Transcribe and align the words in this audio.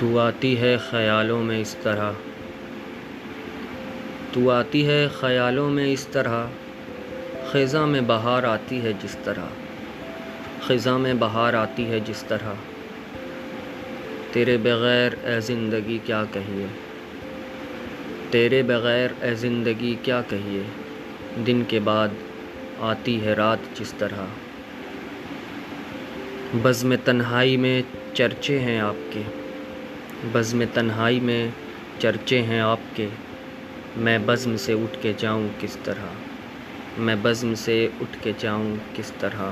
تو 0.00 0.18
آتی 0.18 0.60
ہے 0.60 0.76
خیالوں 0.90 1.42
میں 1.42 1.60
اس 1.60 1.76
طرح۔ 1.82 2.12
تو 4.32 4.50
آتی 4.50 4.86
ہے 4.86 5.08
خیالوں 5.20 5.70
میں 5.70 5.92
اس 5.92 6.06
طرح۔ 6.06 6.46
خزاں 7.50 7.86
میں 7.86 8.00
بہار 8.00 8.42
آتی 8.42 8.82
ہے 8.82 8.92
جس 9.02 9.16
طرح۔ 9.24 9.44
خزاں 10.62 10.98
میں 10.98 11.14
بہار 11.14 11.54
آتی 11.54 11.86
ہے 11.86 12.00
جس 12.00 12.24
طرح۔ 12.28 12.52
تیرے 14.32 14.56
بغیر 14.56 15.12
اے 15.22 15.40
زندگی 15.40 15.98
کیا 16.04 16.24
کہیے۔ 16.32 16.66
تیرے 18.30 18.62
بغیر 18.62 19.08
اے 19.22 19.34
زندگی 19.34 19.96
کیا 20.02 20.22
کہیے۔ 20.28 20.62
دن 21.46 21.62
کے 21.68 21.80
بعد 21.80 22.08
آتی 22.78 23.24
ہے 23.24 23.32
رات 23.32 23.80
جس 23.80 23.94
طرح۔ 23.98 24.24
بزم 26.62 26.94
تنہائی 27.04 27.56
میں 27.56 27.82
چرچے 28.14 28.58
ہیں 28.58 28.80
آپ 28.80 29.12
کے۔ 29.12 29.39
بزم 30.24 30.62
تنہائی 30.74 31.20
میں 31.20 31.48
چرچے 31.98 32.42
ہیں 32.42 32.60
آپ 32.60 32.96
کے۔ 32.96 33.08
میں 33.96 34.18
بزم 34.26 34.56
سے 34.56 34.72
اٹھ 34.72 35.02
کے 35.02 35.12
جاؤں 35.16 35.48
کس 35.60 35.76
طرح؟ 35.84 36.06
میں 36.98 37.16
بزم 37.22 37.54
سے 37.54 37.88
اٹھ 38.00 38.16
کے 38.22 38.32
جاؤں 38.38 38.76
کس 38.94 39.12
طرح؟ 39.20 39.50